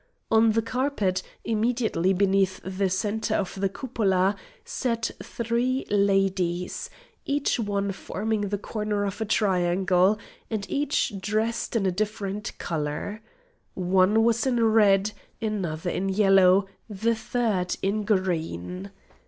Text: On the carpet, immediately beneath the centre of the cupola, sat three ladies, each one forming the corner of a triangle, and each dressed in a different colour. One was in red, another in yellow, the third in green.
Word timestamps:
On 0.31 0.53
the 0.53 0.63
carpet, 0.63 1.21
immediately 1.45 2.11
beneath 2.11 2.59
the 2.63 2.89
centre 2.89 3.35
of 3.35 3.53
the 3.61 3.69
cupola, 3.69 4.35
sat 4.65 5.11
three 5.21 5.85
ladies, 5.91 6.89
each 7.23 7.59
one 7.59 7.91
forming 7.91 8.49
the 8.49 8.57
corner 8.57 9.05
of 9.05 9.21
a 9.21 9.25
triangle, 9.25 10.17
and 10.49 10.65
each 10.67 11.13
dressed 11.19 11.75
in 11.75 11.85
a 11.85 11.91
different 11.91 12.57
colour. 12.57 13.21
One 13.75 14.23
was 14.23 14.47
in 14.47 14.63
red, 14.65 15.11
another 15.39 15.91
in 15.91 16.09
yellow, 16.09 16.65
the 16.89 17.13
third 17.13 17.77
in 17.83 18.03
green. 18.03 18.89